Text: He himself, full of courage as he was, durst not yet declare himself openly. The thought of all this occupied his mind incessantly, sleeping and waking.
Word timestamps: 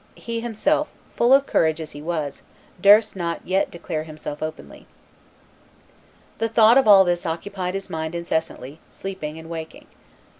He 0.15 0.39
himself, 0.39 0.87
full 1.15 1.31
of 1.31 1.45
courage 1.45 1.79
as 1.79 1.91
he 1.91 2.01
was, 2.01 2.41
durst 2.81 3.15
not 3.15 3.39
yet 3.45 3.69
declare 3.69 4.01
himself 4.01 4.41
openly. 4.41 4.87
The 6.39 6.49
thought 6.49 6.79
of 6.79 6.87
all 6.87 7.05
this 7.05 7.23
occupied 7.23 7.75
his 7.75 7.87
mind 7.87 8.15
incessantly, 8.15 8.79
sleeping 8.89 9.37
and 9.37 9.47
waking. 9.47 9.85